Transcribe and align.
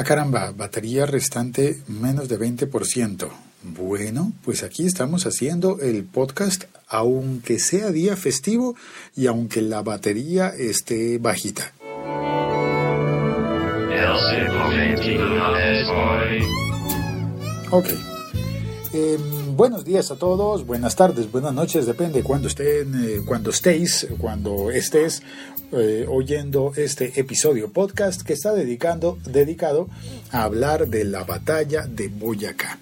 Ah, 0.00 0.04
caramba, 0.04 0.52
batería 0.52 1.06
restante 1.06 1.82
menos 1.88 2.28
de 2.28 2.38
20%. 2.38 3.30
Bueno, 3.64 4.32
pues 4.44 4.62
aquí 4.62 4.86
estamos 4.86 5.26
haciendo 5.26 5.80
el 5.80 6.04
podcast 6.04 6.66
aunque 6.86 7.58
sea 7.58 7.90
día 7.90 8.14
festivo 8.14 8.76
y 9.16 9.26
aunque 9.26 9.60
la 9.60 9.82
batería 9.82 10.50
esté 10.56 11.18
bajita. 11.18 11.72
Ok. 17.72 17.88
Em, 18.92 19.47
buenos 19.58 19.84
días 19.84 20.12
a 20.12 20.16
todos, 20.16 20.64
buenas 20.64 20.94
tardes, 20.94 21.32
buenas 21.32 21.52
noches, 21.52 21.84
depende 21.84 22.22
cuando 22.22 22.46
estén, 22.46 22.94
eh, 22.94 23.22
cuando 23.26 23.50
estéis, 23.50 24.06
cuando 24.16 24.70
estés 24.70 25.20
eh, 25.72 26.06
oyendo 26.08 26.72
este 26.76 27.18
episodio 27.18 27.72
podcast 27.72 28.22
que 28.22 28.34
está 28.34 28.54
dedicando, 28.54 29.18
dedicado 29.24 29.88
a 30.30 30.44
hablar 30.44 30.86
de 30.86 31.02
la 31.02 31.24
batalla 31.24 31.88
de 31.88 32.06
Boyacá. 32.06 32.78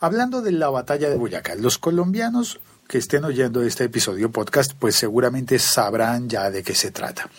Hablando 0.00 0.42
de 0.42 0.52
la 0.52 0.68
batalla 0.68 1.08
de 1.08 1.16
Boyacá, 1.16 1.54
los 1.54 1.78
colombianos 1.78 2.60
que 2.86 2.98
estén 2.98 3.24
oyendo 3.24 3.62
este 3.62 3.84
episodio 3.84 4.30
podcast, 4.30 4.72
pues 4.78 4.96
seguramente 4.96 5.58
sabrán 5.58 6.28
ya 6.28 6.50
de 6.50 6.62
qué 6.62 6.74
se 6.74 6.90
trata. 6.90 7.30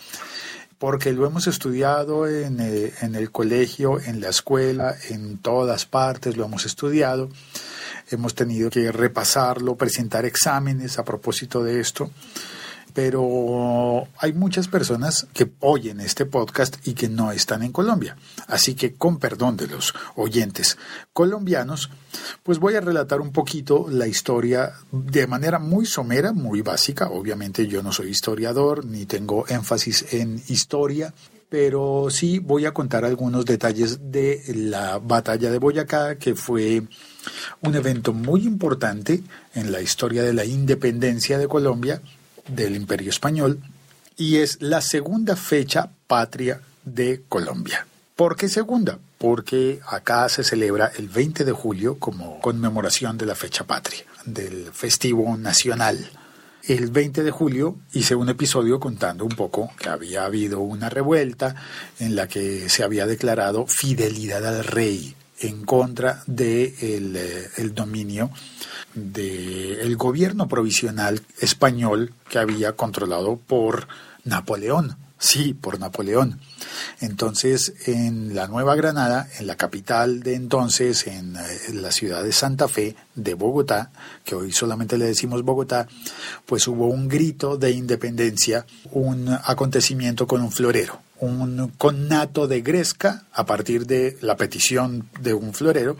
Porque 0.78 1.12
lo 1.12 1.24
hemos 1.26 1.46
estudiado 1.46 2.26
en, 2.26 2.58
eh, 2.58 2.92
en 3.02 3.14
el 3.14 3.30
colegio, 3.30 4.00
en 4.00 4.20
la 4.20 4.30
escuela, 4.30 4.96
en 5.10 5.38
todas 5.38 5.86
partes 5.86 6.36
lo 6.36 6.46
hemos 6.46 6.66
estudiado. 6.66 7.28
Hemos 8.10 8.34
tenido 8.34 8.70
que 8.70 8.92
repasarlo, 8.92 9.76
presentar 9.76 10.24
exámenes 10.24 10.98
a 10.98 11.04
propósito 11.04 11.62
de 11.62 11.80
esto 11.80 12.10
pero 12.94 14.06
hay 14.18 14.32
muchas 14.32 14.68
personas 14.68 15.26
que 15.34 15.50
oyen 15.60 16.00
este 16.00 16.24
podcast 16.26 16.76
y 16.86 16.94
que 16.94 17.08
no 17.08 17.32
están 17.32 17.64
en 17.64 17.72
Colombia. 17.72 18.16
Así 18.46 18.74
que 18.74 18.94
con 18.94 19.18
perdón 19.18 19.56
de 19.56 19.66
los 19.66 19.92
oyentes 20.14 20.78
colombianos, 21.12 21.90
pues 22.44 22.60
voy 22.60 22.76
a 22.76 22.80
relatar 22.80 23.20
un 23.20 23.32
poquito 23.32 23.86
la 23.90 24.06
historia 24.06 24.74
de 24.92 25.26
manera 25.26 25.58
muy 25.58 25.86
somera, 25.86 26.32
muy 26.32 26.62
básica. 26.62 27.08
Obviamente 27.08 27.66
yo 27.66 27.82
no 27.82 27.92
soy 27.92 28.10
historiador 28.10 28.84
ni 28.84 29.06
tengo 29.06 29.44
énfasis 29.48 30.06
en 30.12 30.40
historia, 30.46 31.12
pero 31.54 32.08
sí 32.10 32.40
voy 32.40 32.66
a 32.66 32.74
contar 32.74 33.04
algunos 33.04 33.44
detalles 33.44 34.10
de 34.10 34.42
la 34.56 34.98
batalla 34.98 35.52
de 35.52 35.58
Boyacá, 35.58 36.16
que 36.16 36.34
fue 36.34 36.82
un 37.60 37.74
evento 37.76 38.12
muy 38.12 38.44
importante 38.44 39.22
en 39.54 39.70
la 39.70 39.80
historia 39.80 40.24
de 40.24 40.32
la 40.32 40.44
independencia 40.44 41.38
de 41.38 41.46
Colombia 41.46 42.02
del 42.48 42.74
Imperio 42.74 43.08
Español 43.08 43.60
y 44.16 44.38
es 44.38 44.60
la 44.62 44.80
segunda 44.80 45.36
fecha 45.36 45.90
patria 46.08 46.60
de 46.84 47.22
Colombia. 47.28 47.86
¿Por 48.16 48.34
qué 48.34 48.48
segunda? 48.48 48.98
Porque 49.18 49.78
acá 49.86 50.28
se 50.28 50.42
celebra 50.42 50.90
el 50.98 51.08
20 51.08 51.44
de 51.44 51.52
julio 51.52 52.00
como 52.00 52.40
conmemoración 52.40 53.16
de 53.16 53.26
la 53.26 53.36
fecha 53.36 53.62
patria, 53.62 54.02
del 54.24 54.72
festivo 54.72 55.36
nacional. 55.36 56.10
El 56.66 56.90
20 56.90 57.22
de 57.22 57.30
julio 57.30 57.76
hice 57.92 58.14
un 58.14 58.30
episodio 58.30 58.80
contando 58.80 59.26
un 59.26 59.36
poco 59.36 59.70
que 59.78 59.90
había 59.90 60.24
habido 60.24 60.60
una 60.60 60.88
revuelta 60.88 61.54
en 61.98 62.16
la 62.16 62.26
que 62.26 62.70
se 62.70 62.82
había 62.82 63.06
declarado 63.06 63.66
fidelidad 63.66 64.46
al 64.46 64.64
rey 64.64 65.14
en 65.40 65.66
contra 65.66 66.22
del 66.26 66.32
de 66.36 66.74
el 66.96 67.16
eh, 67.16 67.70
dominio 67.74 68.30
del 68.94 69.94
gobierno 69.96 70.48
provisional 70.48 71.20
español 71.38 72.14
que 72.30 72.38
había 72.38 72.72
controlado 72.72 73.36
por 73.36 73.86
Napoleón. 74.24 74.96
Sí, 75.24 75.54
por 75.54 75.80
Napoleón. 75.80 76.38
Entonces, 77.00 77.72
en 77.86 78.34
la 78.34 78.46
Nueva 78.46 78.76
Granada, 78.76 79.26
en 79.38 79.46
la 79.46 79.56
capital 79.56 80.22
de 80.22 80.34
entonces, 80.34 81.06
en, 81.06 81.34
eh, 81.34 81.72
la 81.72 81.92
ciudad 81.92 82.22
de 82.22 82.30
Santa 82.30 82.68
Fe, 82.68 82.94
de 83.14 83.32
Bogotá, 83.32 83.90
que 84.22 84.34
hoy 84.34 84.52
solamente 84.52 84.98
le 84.98 85.06
decimos 85.06 85.42
Bogotá, 85.42 85.88
pues 86.44 86.68
hubo 86.68 86.88
un 86.88 87.08
grito 87.08 87.56
de 87.56 87.70
independencia, 87.70 88.66
un 88.92 89.30
acontecimiento 89.30 90.26
con 90.26 90.42
un 90.42 90.52
florero 90.52 91.00
un 91.20 91.72
connato 91.78 92.46
de 92.46 92.60
Gresca 92.60 93.24
a 93.32 93.46
partir 93.46 93.86
de 93.86 94.18
la 94.20 94.36
petición 94.36 95.08
de 95.20 95.32
un 95.32 95.54
florero 95.54 95.96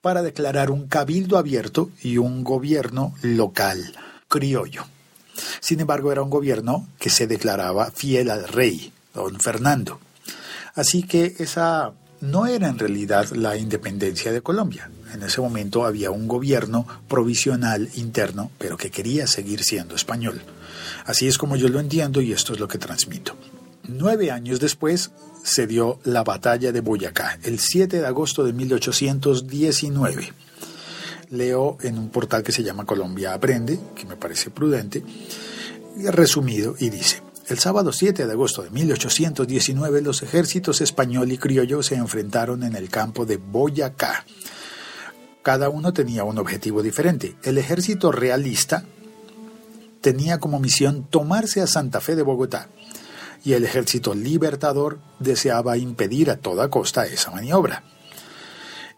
para 0.00 0.20
declarar 0.20 0.72
un 0.72 0.88
cabildo 0.88 1.38
abierto 1.38 1.90
y 2.02 2.18
un 2.18 2.42
gobierno 2.42 3.14
local 3.22 3.94
criollo. 4.26 4.84
Sin 5.60 5.80
embargo, 5.80 6.12
era 6.12 6.22
un 6.22 6.30
gobierno 6.30 6.88
que 6.98 7.10
se 7.10 7.26
declaraba 7.26 7.90
fiel 7.90 8.30
al 8.30 8.48
rey, 8.48 8.92
don 9.14 9.38
Fernando. 9.40 10.00
Así 10.74 11.02
que 11.02 11.34
esa 11.38 11.92
no 12.20 12.46
era 12.46 12.68
en 12.68 12.78
realidad 12.78 13.28
la 13.30 13.56
independencia 13.56 14.32
de 14.32 14.40
Colombia. 14.40 14.90
En 15.12 15.22
ese 15.22 15.40
momento 15.40 15.84
había 15.84 16.10
un 16.10 16.26
gobierno 16.26 16.86
provisional 17.08 17.88
interno, 17.94 18.50
pero 18.58 18.76
que 18.76 18.90
quería 18.90 19.26
seguir 19.26 19.62
siendo 19.62 19.94
español. 19.94 20.40
Así 21.04 21.28
es 21.28 21.38
como 21.38 21.56
yo 21.56 21.68
lo 21.68 21.80
entiendo 21.80 22.20
y 22.20 22.32
esto 22.32 22.52
es 22.54 22.60
lo 22.60 22.66
que 22.66 22.78
transmito. 22.78 23.36
Nueve 23.86 24.30
años 24.30 24.60
después 24.60 25.10
se 25.44 25.66
dio 25.66 26.00
la 26.04 26.24
batalla 26.24 26.72
de 26.72 26.80
Boyacá, 26.80 27.38
el 27.42 27.58
7 27.60 28.00
de 28.00 28.06
agosto 28.06 28.42
de 28.42 28.54
1819. 28.54 30.32
Leo 31.34 31.76
en 31.82 31.98
un 31.98 32.08
portal 32.08 32.42
que 32.42 32.52
se 32.52 32.62
llama 32.62 32.86
Colombia 32.86 33.34
Aprende, 33.34 33.78
que 33.94 34.06
me 34.06 34.16
parece 34.16 34.50
prudente, 34.50 35.02
resumido 35.96 36.74
y 36.78 36.90
dice, 36.90 37.22
el 37.46 37.58
sábado 37.58 37.92
7 37.92 38.26
de 38.26 38.32
agosto 38.32 38.62
de 38.62 38.70
1819 38.70 40.00
los 40.00 40.22
ejércitos 40.22 40.80
español 40.80 41.30
y 41.30 41.36
criollo 41.36 41.82
se 41.82 41.94
enfrentaron 41.94 42.62
en 42.62 42.74
el 42.74 42.88
campo 42.88 43.26
de 43.26 43.36
Boyacá. 43.36 44.24
Cada 45.42 45.68
uno 45.68 45.92
tenía 45.92 46.24
un 46.24 46.38
objetivo 46.38 46.82
diferente. 46.82 47.36
El 47.42 47.58
ejército 47.58 48.10
realista 48.10 48.84
tenía 50.00 50.38
como 50.38 50.58
misión 50.58 51.04
tomarse 51.04 51.60
a 51.60 51.66
Santa 51.66 52.00
Fe 52.00 52.16
de 52.16 52.22
Bogotá 52.22 52.70
y 53.44 53.52
el 53.52 53.64
ejército 53.64 54.14
libertador 54.14 55.00
deseaba 55.18 55.76
impedir 55.76 56.30
a 56.30 56.38
toda 56.38 56.70
costa 56.70 57.04
esa 57.04 57.30
maniobra. 57.30 57.84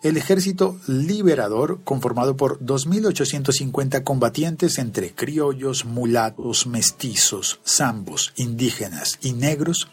El 0.03 0.17
ejército 0.17 0.79
liberador, 0.87 1.81
conformado 1.83 2.37
por 2.37 2.61
2.850 2.61 4.05
combatientes 4.05 4.79
entre 4.79 5.13
criollos, 5.15 5.85
mulatos, 5.85 6.67
mestizos, 6.67 7.61
zambos, 7.67 8.33
indígenas 8.37 9.19
y 9.23 9.33
negros, 9.33 9.89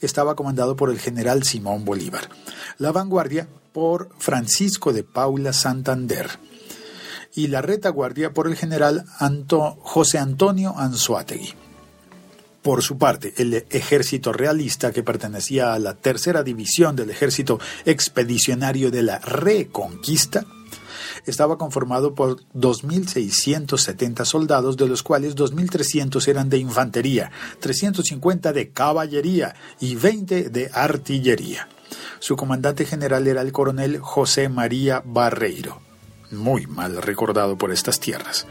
estaba 0.00 0.36
comandado 0.36 0.76
por 0.76 0.90
el 0.90 0.98
general 0.98 1.42
Simón 1.44 1.84
Bolívar. 1.84 2.28
La 2.78 2.92
vanguardia 2.92 3.48
por 3.72 4.10
Francisco 4.18 4.92
de 4.92 5.02
Paula 5.02 5.52
Santander 5.52 6.28
y 7.34 7.48
la 7.48 7.62
retaguardia 7.62 8.32
por 8.32 8.48
el 8.48 8.56
general 8.56 9.04
José 9.80 10.18
Antonio 10.18 10.74
Anzuategui. 10.76 11.67
Por 12.62 12.82
su 12.82 12.98
parte, 12.98 13.34
el 13.36 13.66
ejército 13.70 14.32
realista, 14.32 14.92
que 14.92 15.02
pertenecía 15.02 15.74
a 15.74 15.78
la 15.78 15.94
tercera 15.94 16.42
división 16.42 16.96
del 16.96 17.10
ejército 17.10 17.60
expedicionario 17.84 18.90
de 18.90 19.02
la 19.02 19.18
Reconquista, 19.20 20.44
estaba 21.24 21.56
conformado 21.56 22.14
por 22.14 22.42
2.670 22.54 24.24
soldados, 24.24 24.76
de 24.76 24.88
los 24.88 25.02
cuales 25.02 25.36
2.300 25.36 26.26
eran 26.28 26.48
de 26.48 26.58
infantería, 26.58 27.30
350 27.60 28.52
de 28.52 28.70
caballería 28.70 29.54
y 29.80 29.94
20 29.94 30.50
de 30.50 30.70
artillería. 30.72 31.68
Su 32.18 32.36
comandante 32.36 32.84
general 32.84 33.28
era 33.28 33.42
el 33.42 33.52
coronel 33.52 33.98
José 34.00 34.48
María 34.48 35.02
Barreiro, 35.04 35.80
muy 36.30 36.66
mal 36.66 37.00
recordado 37.00 37.56
por 37.56 37.72
estas 37.72 38.00
tierras 38.00 38.46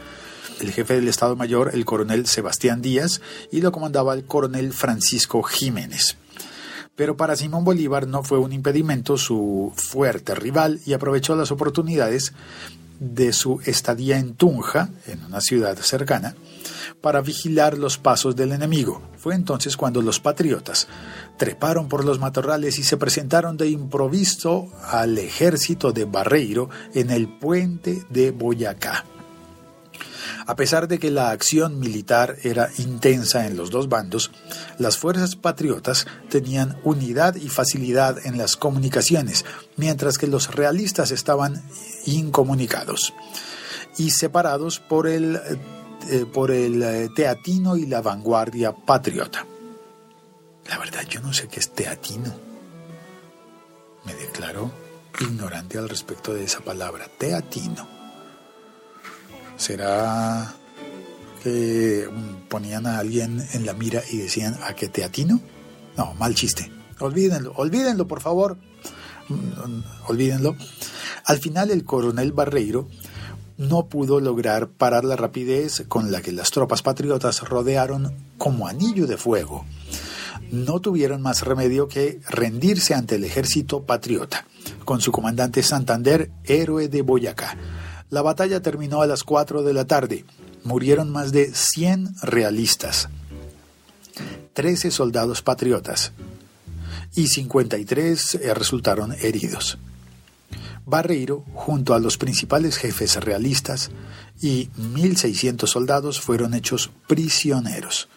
el 0.60 0.72
jefe 0.72 0.94
del 0.94 1.08
Estado 1.08 1.36
Mayor, 1.36 1.70
el 1.74 1.84
coronel 1.84 2.26
Sebastián 2.26 2.82
Díaz, 2.82 3.20
y 3.50 3.60
lo 3.60 3.72
comandaba 3.72 4.14
el 4.14 4.24
coronel 4.24 4.72
Francisco 4.72 5.42
Jiménez. 5.42 6.16
Pero 6.96 7.16
para 7.16 7.36
Simón 7.36 7.64
Bolívar 7.64 8.08
no 8.08 8.24
fue 8.24 8.38
un 8.38 8.52
impedimento 8.52 9.16
su 9.16 9.72
fuerte 9.76 10.34
rival 10.34 10.80
y 10.84 10.94
aprovechó 10.94 11.36
las 11.36 11.52
oportunidades 11.52 12.32
de 12.98 13.32
su 13.32 13.60
estadía 13.64 14.18
en 14.18 14.34
Tunja, 14.34 14.90
en 15.06 15.24
una 15.24 15.40
ciudad 15.40 15.76
cercana, 15.76 16.34
para 17.00 17.20
vigilar 17.20 17.78
los 17.78 17.98
pasos 17.98 18.34
del 18.34 18.50
enemigo. 18.50 19.00
Fue 19.16 19.36
entonces 19.36 19.76
cuando 19.76 20.02
los 20.02 20.18
patriotas 20.18 20.88
treparon 21.36 21.88
por 21.88 22.04
los 22.04 22.18
matorrales 22.18 22.78
y 22.80 22.82
se 22.82 22.96
presentaron 22.96 23.56
de 23.56 23.68
improviso 23.68 24.72
al 24.90 25.18
ejército 25.18 25.92
de 25.92 26.04
Barreiro 26.04 26.68
en 26.94 27.10
el 27.10 27.28
puente 27.28 28.04
de 28.10 28.32
Boyacá. 28.32 29.04
A 30.48 30.56
pesar 30.56 30.88
de 30.88 30.98
que 30.98 31.10
la 31.10 31.30
acción 31.30 31.78
militar 31.78 32.36
era 32.42 32.70
intensa 32.78 33.46
en 33.46 33.54
los 33.54 33.70
dos 33.70 33.90
bandos, 33.90 34.30
las 34.78 34.96
fuerzas 34.96 35.36
patriotas 35.36 36.06
tenían 36.30 36.80
unidad 36.84 37.34
y 37.34 37.50
facilidad 37.50 38.16
en 38.24 38.38
las 38.38 38.56
comunicaciones, 38.56 39.44
mientras 39.76 40.16
que 40.16 40.26
los 40.26 40.54
realistas 40.54 41.10
estaban 41.10 41.62
incomunicados 42.06 43.12
y 43.98 44.08
separados 44.08 44.80
por 44.80 45.06
el, 45.06 45.38
eh, 46.08 46.24
por 46.32 46.50
el 46.50 46.82
eh, 46.82 47.10
teatino 47.14 47.76
y 47.76 47.84
la 47.84 48.00
vanguardia 48.00 48.72
patriota. 48.74 49.44
La 50.66 50.78
verdad, 50.78 51.02
yo 51.06 51.20
no 51.20 51.34
sé 51.34 51.48
qué 51.48 51.60
es 51.60 51.74
teatino. 51.74 52.34
Me 54.06 54.14
declaro 54.14 54.72
ignorante 55.20 55.76
al 55.76 55.90
respecto 55.90 56.32
de 56.32 56.44
esa 56.44 56.60
palabra, 56.60 57.06
teatino. 57.18 57.97
¿Será 59.58 60.54
que 61.42 62.08
ponían 62.48 62.86
a 62.86 62.98
alguien 62.98 63.44
en 63.52 63.66
la 63.66 63.74
mira 63.74 64.02
y 64.10 64.18
decían 64.18 64.56
a 64.62 64.74
qué 64.74 64.88
teatino? 64.88 65.40
No, 65.96 66.14
mal 66.14 66.34
chiste. 66.34 66.70
Olvídenlo, 67.00 67.52
olvídenlo, 67.56 68.06
por 68.06 68.20
favor. 68.20 68.56
Olvídenlo. 70.06 70.56
Al 71.24 71.38
final 71.38 71.70
el 71.70 71.84
coronel 71.84 72.32
Barreiro 72.32 72.88
no 73.58 73.88
pudo 73.88 74.20
lograr 74.20 74.68
parar 74.68 75.04
la 75.04 75.16
rapidez 75.16 75.84
con 75.88 76.12
la 76.12 76.22
que 76.22 76.30
las 76.30 76.52
tropas 76.52 76.82
patriotas 76.82 77.42
rodearon 77.42 78.14
como 78.38 78.68
anillo 78.68 79.08
de 79.08 79.16
fuego. 79.16 79.66
No 80.52 80.80
tuvieron 80.80 81.20
más 81.20 81.42
remedio 81.42 81.88
que 81.88 82.20
rendirse 82.28 82.94
ante 82.94 83.16
el 83.16 83.24
ejército 83.24 83.82
patriota, 83.82 84.46
con 84.84 85.00
su 85.00 85.10
comandante 85.10 85.64
Santander, 85.64 86.30
héroe 86.44 86.88
de 86.88 87.02
Boyacá. 87.02 87.58
La 88.10 88.22
batalla 88.22 88.62
terminó 88.62 89.02
a 89.02 89.06
las 89.06 89.24
4 89.24 89.62
de 89.62 89.74
la 89.74 89.86
tarde. 89.86 90.24
Murieron 90.64 91.10
más 91.10 91.32
de 91.32 91.54
100 91.54 92.14
realistas, 92.22 93.08
13 94.54 94.90
soldados 94.90 95.42
patriotas 95.42 96.12
y 97.14 97.26
53 97.26 98.34
eh, 98.34 98.54
resultaron 98.54 99.12
heridos. 99.20 99.78
Barreiro, 100.86 101.44
junto 101.52 101.94
a 101.94 101.98
los 101.98 102.16
principales 102.16 102.76
jefes 102.76 103.16
realistas 103.16 103.90
y 104.40 104.68
1.600 104.78 105.66
soldados, 105.66 106.20
fueron 106.20 106.54
hechos 106.54 106.90
prisioneros. 107.06 108.08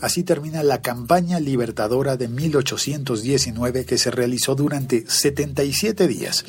Así 0.00 0.22
termina 0.22 0.62
la 0.62 0.82
campaña 0.82 1.40
libertadora 1.40 2.16
de 2.16 2.28
1819 2.28 3.84
que 3.84 3.98
se 3.98 4.10
realizó 4.10 4.54
durante 4.54 5.04
77 5.08 6.06
días, 6.06 6.44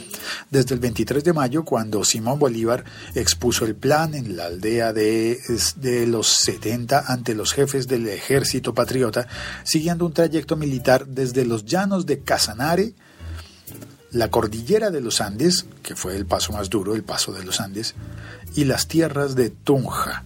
desde 0.49 0.75
el 0.75 0.79
23 0.79 1.23
de 1.23 1.33
mayo 1.33 1.63
cuando 1.63 2.03
Simón 2.03 2.39
Bolívar 2.39 2.83
expuso 3.15 3.65
el 3.65 3.75
plan 3.75 4.15
en 4.15 4.37
la 4.37 4.45
aldea 4.45 4.93
de, 4.93 5.39
de 5.77 6.07
los 6.07 6.27
70 6.27 7.05
ante 7.07 7.35
los 7.35 7.53
jefes 7.53 7.87
del 7.87 8.07
ejército 8.07 8.73
patriota, 8.73 9.27
siguiendo 9.63 10.05
un 10.05 10.13
trayecto 10.13 10.55
militar 10.55 11.07
desde 11.07 11.45
los 11.45 11.65
llanos 11.65 12.05
de 12.05 12.19
Casanare, 12.19 12.93
la 14.11 14.29
cordillera 14.29 14.89
de 14.89 15.01
los 15.01 15.21
Andes, 15.21 15.65
que 15.83 15.95
fue 15.95 16.15
el 16.15 16.25
paso 16.25 16.53
más 16.53 16.69
duro, 16.69 16.95
el 16.95 17.03
paso 17.03 17.31
de 17.31 17.43
los 17.43 17.61
Andes, 17.61 17.93
y 18.55 18.65
las 18.65 18.87
tierras 18.87 19.35
de 19.35 19.49
Tunja, 19.49 20.23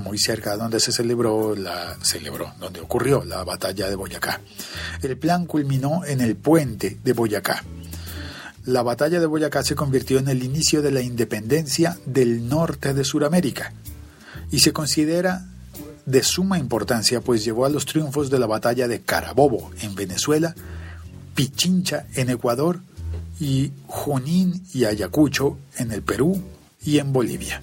muy 0.00 0.18
cerca 0.18 0.52
de 0.52 0.58
donde 0.58 0.80
se 0.80 0.92
celebró 0.92 1.54
la 1.54 1.96
celebró, 2.02 2.52
donde 2.58 2.80
ocurrió 2.80 3.24
la 3.24 3.44
batalla 3.44 3.88
de 3.88 3.94
Boyacá. 3.94 4.40
El 5.02 5.16
plan 5.16 5.46
culminó 5.46 6.04
en 6.04 6.20
el 6.20 6.36
puente 6.36 6.98
de 7.02 7.12
Boyacá. 7.12 7.62
La 8.66 8.82
batalla 8.82 9.20
de 9.20 9.26
Boyacá 9.26 9.62
se 9.62 9.74
convirtió 9.74 10.18
en 10.18 10.28
el 10.28 10.42
inicio 10.42 10.82
de 10.82 10.90
la 10.90 11.00
independencia 11.00 11.98
del 12.04 12.48
norte 12.48 12.92
de 12.92 13.04
Sudamérica 13.04 13.72
y 14.50 14.60
se 14.60 14.72
considera 14.72 15.46
de 16.06 16.22
suma 16.22 16.58
importancia 16.58 17.20
pues 17.20 17.44
llevó 17.44 17.64
a 17.66 17.70
los 17.70 17.86
triunfos 17.86 18.30
de 18.30 18.38
la 18.38 18.46
batalla 18.46 18.88
de 18.88 19.00
Carabobo 19.00 19.70
en 19.80 19.94
Venezuela, 19.94 20.54
Pichincha 21.34 22.06
en 22.14 22.30
Ecuador 22.30 22.80
y 23.38 23.72
Junín 23.86 24.62
y 24.74 24.84
Ayacucho 24.84 25.58
en 25.76 25.92
el 25.92 26.02
Perú 26.02 26.42
y 26.84 26.98
en 26.98 27.12
Bolivia. 27.12 27.62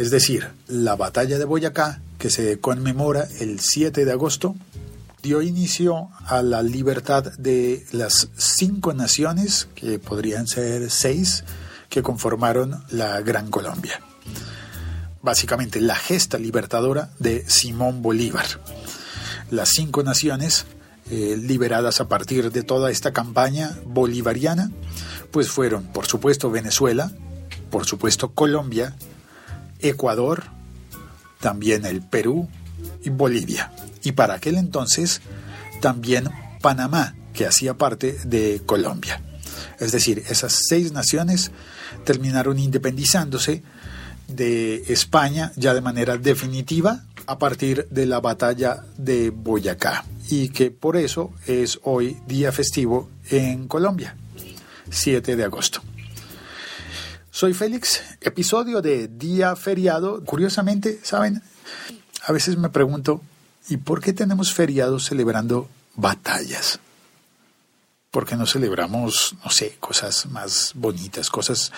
Es 0.00 0.10
decir, 0.10 0.48
la 0.66 0.96
batalla 0.96 1.38
de 1.38 1.44
Boyacá, 1.44 2.00
que 2.18 2.30
se 2.30 2.58
conmemora 2.58 3.28
el 3.38 3.60
7 3.60 4.06
de 4.06 4.12
agosto, 4.12 4.56
dio 5.22 5.42
inicio 5.42 6.08
a 6.24 6.40
la 6.40 6.62
libertad 6.62 7.34
de 7.36 7.84
las 7.92 8.30
cinco 8.34 8.94
naciones, 8.94 9.68
que 9.74 9.98
podrían 9.98 10.46
ser 10.46 10.90
seis, 10.90 11.44
que 11.90 12.02
conformaron 12.02 12.82
la 12.88 13.20
Gran 13.20 13.50
Colombia. 13.50 14.00
Básicamente 15.20 15.82
la 15.82 15.96
gesta 15.96 16.38
libertadora 16.38 17.10
de 17.18 17.44
Simón 17.46 18.00
Bolívar. 18.00 18.46
Las 19.50 19.68
cinco 19.68 20.02
naciones 20.02 20.64
eh, 21.10 21.36
liberadas 21.38 22.00
a 22.00 22.08
partir 22.08 22.50
de 22.52 22.62
toda 22.62 22.90
esta 22.90 23.12
campaña 23.12 23.76
bolivariana, 23.84 24.70
pues 25.30 25.50
fueron, 25.50 25.84
por 25.88 26.06
supuesto, 26.06 26.50
Venezuela, 26.50 27.12
por 27.70 27.84
supuesto, 27.84 28.30
Colombia, 28.30 28.96
Ecuador, 29.82 30.44
también 31.40 31.84
el 31.84 32.02
Perú 32.02 32.48
y 33.02 33.10
Bolivia. 33.10 33.72
Y 34.02 34.12
para 34.12 34.34
aquel 34.34 34.56
entonces 34.56 35.20
también 35.80 36.28
Panamá, 36.60 37.14
que 37.32 37.46
hacía 37.46 37.74
parte 37.74 38.18
de 38.24 38.62
Colombia. 38.66 39.22
Es 39.78 39.92
decir, 39.92 40.22
esas 40.28 40.60
seis 40.68 40.92
naciones 40.92 41.50
terminaron 42.04 42.58
independizándose 42.58 43.62
de 44.28 44.84
España 44.88 45.52
ya 45.56 45.74
de 45.74 45.80
manera 45.80 46.16
definitiva 46.16 47.04
a 47.26 47.38
partir 47.38 47.86
de 47.90 48.06
la 48.06 48.20
batalla 48.20 48.84
de 48.96 49.30
Boyacá 49.30 50.04
y 50.28 50.50
que 50.50 50.70
por 50.70 50.96
eso 50.96 51.32
es 51.46 51.80
hoy 51.82 52.16
día 52.26 52.52
festivo 52.52 53.10
en 53.30 53.66
Colombia, 53.66 54.16
7 54.90 55.36
de 55.36 55.44
agosto. 55.44 55.82
Soy 57.40 57.54
Félix, 57.54 58.02
episodio 58.20 58.82
de 58.82 59.08
Día 59.08 59.56
Feriado. 59.56 60.22
Curiosamente, 60.26 61.00
¿saben? 61.02 61.40
A 62.26 62.32
veces 62.32 62.58
me 62.58 62.68
pregunto, 62.68 63.22
¿y 63.70 63.78
por 63.78 64.02
qué 64.02 64.12
tenemos 64.12 64.52
feriados 64.52 65.06
celebrando 65.06 65.66
batallas? 65.94 66.80
¿Por 68.10 68.26
qué 68.26 68.36
no 68.36 68.44
celebramos, 68.44 69.36
no 69.42 69.50
sé, 69.50 69.78
cosas 69.80 70.26
más 70.26 70.72
bonitas, 70.74 71.30
cosas, 71.30 71.72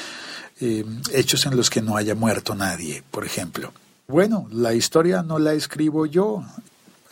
eh, 0.61 0.85
hechos 1.13 1.47
en 1.47 1.57
los 1.57 1.71
que 1.71 1.81
no 1.81 1.97
haya 1.97 2.17
muerto 2.17 2.57
nadie, 2.57 3.05
por 3.13 3.25
ejemplo? 3.25 3.73
Bueno, 4.09 4.49
la 4.51 4.75
historia 4.75 5.23
no 5.23 5.39
la 5.39 5.53
escribo 5.53 6.07
yo. 6.07 6.45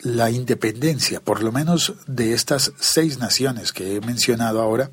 La 0.01 0.29
independencia, 0.29 1.21
por 1.21 1.41
lo 1.41 1.53
menos 1.53 1.93
de 2.05 2.33
estas 2.33 2.73
seis 2.81 3.17
naciones 3.17 3.71
que 3.71 3.95
he 3.95 4.01
mencionado 4.01 4.61
ahora, 4.61 4.91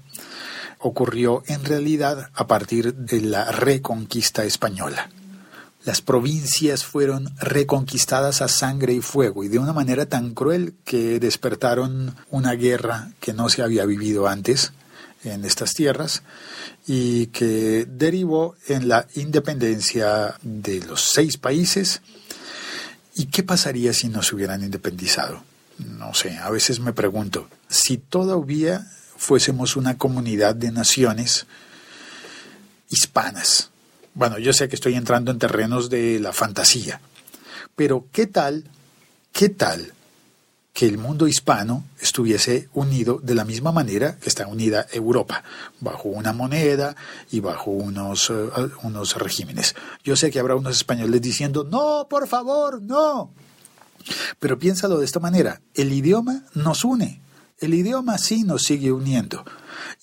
ocurrió 0.78 1.42
en 1.46 1.64
realidad 1.64 2.30
a 2.34 2.46
partir 2.46 2.94
de 2.94 3.20
la 3.20 3.50
reconquista 3.50 4.44
española. 4.44 5.10
Las 5.84 6.02
provincias 6.02 6.84
fueron 6.84 7.32
reconquistadas 7.38 8.42
a 8.42 8.48
sangre 8.48 8.92
y 8.92 9.00
fuego 9.00 9.44
y 9.44 9.48
de 9.48 9.58
una 9.58 9.72
manera 9.72 10.06
tan 10.06 10.34
cruel 10.34 10.74
que 10.84 11.18
despertaron 11.18 12.14
una 12.30 12.52
guerra 12.52 13.10
que 13.20 13.32
no 13.32 13.48
se 13.48 13.62
había 13.62 13.84
vivido 13.86 14.28
antes 14.28 14.72
en 15.24 15.44
estas 15.44 15.74
tierras 15.74 16.22
y 16.86 17.26
que 17.28 17.86
derivó 17.88 18.56
en 18.66 18.88
la 18.88 19.06
independencia 19.14 20.34
de 20.42 20.80
los 20.80 21.02
seis 21.02 21.36
países. 21.36 22.02
¿Y 23.14 23.26
qué 23.26 23.42
pasaría 23.42 23.92
si 23.92 24.08
no 24.08 24.22
se 24.22 24.34
hubieran 24.34 24.62
independizado? 24.62 25.42
No 25.78 26.12
sé, 26.12 26.36
a 26.38 26.50
veces 26.50 26.80
me 26.80 26.92
pregunto, 26.92 27.48
si 27.68 27.98
todavía 27.98 28.86
fuésemos 29.18 29.76
una 29.76 29.98
comunidad 29.98 30.54
de 30.54 30.70
naciones 30.70 31.46
hispanas. 32.88 33.70
Bueno, 34.14 34.38
yo 34.38 34.52
sé 34.52 34.68
que 34.68 34.76
estoy 34.76 34.94
entrando 34.94 35.30
en 35.30 35.38
terrenos 35.38 35.90
de 35.90 36.18
la 36.20 36.32
fantasía, 36.32 37.00
pero 37.76 38.06
¿qué 38.12 38.26
tal, 38.26 38.64
qué 39.32 39.48
tal 39.48 39.92
que 40.72 40.86
el 40.86 40.96
mundo 40.96 41.26
hispano 41.26 41.84
estuviese 42.00 42.68
unido 42.72 43.20
de 43.22 43.34
la 43.34 43.44
misma 43.44 43.72
manera 43.72 44.16
que 44.16 44.28
está 44.28 44.46
unida 44.46 44.86
Europa, 44.92 45.42
bajo 45.80 46.08
una 46.08 46.32
moneda 46.32 46.94
y 47.30 47.40
bajo 47.40 47.72
unos, 47.72 48.30
eh, 48.30 48.48
unos 48.82 49.16
regímenes? 49.16 49.74
Yo 50.04 50.16
sé 50.16 50.30
que 50.30 50.38
habrá 50.38 50.54
unos 50.54 50.76
españoles 50.76 51.20
diciendo, 51.20 51.66
no, 51.68 52.06
por 52.08 52.28
favor, 52.28 52.80
no. 52.80 53.30
Pero 54.38 54.58
piénsalo 54.58 54.98
de 54.98 55.04
esta 55.04 55.20
manera, 55.20 55.60
el 55.74 55.92
idioma 55.92 56.44
nos 56.54 56.84
une, 56.84 57.20
el 57.60 57.74
idioma 57.74 58.18
sí 58.18 58.44
nos 58.44 58.64
sigue 58.64 58.92
uniendo 58.92 59.44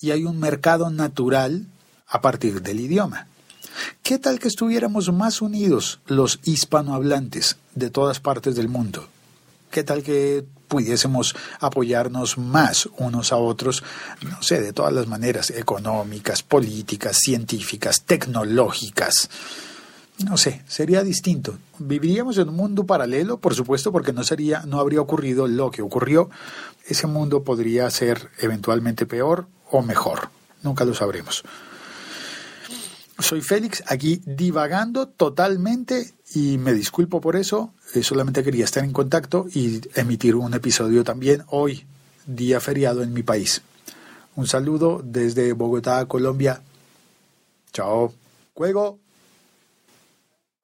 y 0.00 0.10
hay 0.10 0.24
un 0.24 0.38
mercado 0.38 0.90
natural 0.90 1.66
a 2.06 2.20
partir 2.20 2.62
del 2.62 2.80
idioma. 2.80 3.28
¿Qué 4.02 4.18
tal 4.18 4.38
que 4.38 4.48
estuviéramos 4.48 5.12
más 5.12 5.42
unidos 5.42 6.00
los 6.06 6.40
hispanohablantes 6.44 7.56
de 7.74 7.90
todas 7.90 8.20
partes 8.20 8.56
del 8.56 8.68
mundo? 8.68 9.08
¿Qué 9.70 9.82
tal 9.82 10.02
que 10.02 10.44
pudiésemos 10.68 11.34
apoyarnos 11.60 12.38
más 12.38 12.88
unos 12.96 13.32
a 13.32 13.36
otros, 13.36 13.82
no 14.22 14.42
sé, 14.42 14.60
de 14.60 14.72
todas 14.72 14.92
las 14.92 15.06
maneras, 15.06 15.50
económicas, 15.50 16.42
políticas, 16.42 17.18
científicas, 17.18 18.02
tecnológicas? 18.02 19.28
No 20.24 20.38
sé, 20.38 20.62
sería 20.66 21.02
distinto. 21.02 21.58
Viviríamos 21.78 22.38
en 22.38 22.48
un 22.48 22.56
mundo 22.56 22.84
paralelo, 22.84 23.38
por 23.38 23.54
supuesto, 23.54 23.92
porque 23.92 24.14
no 24.14 24.24
sería, 24.24 24.62
no 24.66 24.80
habría 24.80 25.00
ocurrido 25.00 25.46
lo 25.46 25.70
que 25.70 25.82
ocurrió, 25.82 26.30
ese 26.86 27.06
mundo 27.06 27.44
podría 27.44 27.90
ser 27.90 28.30
eventualmente 28.38 29.04
peor 29.04 29.46
o 29.70 29.82
mejor. 29.82 30.30
Nunca 30.62 30.84
lo 30.84 30.94
sabremos. 30.94 31.44
Soy 33.18 33.40
Félix, 33.40 33.82
aquí 33.86 34.20
divagando 34.24 35.08
totalmente 35.08 36.12
y 36.34 36.58
me 36.58 36.72
disculpo 36.72 37.20
por 37.20 37.36
eso. 37.36 37.72
Eh, 37.94 38.02
solamente 38.02 38.42
quería 38.42 38.64
estar 38.64 38.84
en 38.84 38.92
contacto 38.92 39.46
y 39.52 39.80
emitir 39.94 40.34
un 40.34 40.54
episodio 40.54 41.04
también 41.04 41.44
hoy, 41.48 41.86
día 42.26 42.60
feriado 42.60 43.02
en 43.02 43.12
mi 43.12 43.22
país. 43.22 43.62
Un 44.34 44.46
saludo 44.46 45.00
desde 45.02 45.52
Bogotá, 45.54 46.04
Colombia. 46.06 46.60
Chao. 47.72 48.12
Juego. 48.54 48.98